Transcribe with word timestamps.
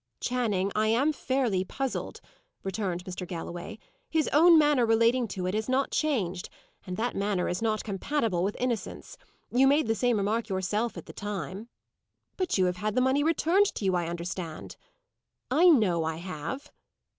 "Channing, 0.19 0.71
I 0.73 0.87
am 0.87 1.13
fairly 1.13 1.63
puzzled," 1.63 2.21
returned 2.63 3.05
Mr. 3.05 3.27
Galloway, 3.27 3.77
"His 4.09 4.27
own 4.33 4.57
manner, 4.57 4.83
relating 4.83 5.27
to 5.27 5.45
it, 5.45 5.53
has 5.53 5.69
not 5.69 5.91
changed, 5.91 6.49
and 6.87 6.97
that 6.97 7.15
manner 7.15 7.47
is 7.47 7.61
not 7.61 7.83
compatible 7.83 8.43
with 8.43 8.57
innocence, 8.59 9.15
You 9.51 9.67
made 9.67 9.85
the 9.85 9.93
same 9.93 10.17
remark 10.17 10.49
yourself, 10.49 10.97
at 10.97 11.05
the 11.05 11.13
time." 11.13 11.69
"But 12.35 12.57
you 12.57 12.65
have 12.65 12.77
had 12.77 12.95
the 12.95 13.01
money 13.01 13.23
returned 13.23 13.67
to 13.75 13.85
you, 13.85 13.93
I 13.93 14.07
understand." 14.07 14.75
"I 15.51 15.69
know 15.69 16.03
I 16.03 16.15
have." 16.15 16.71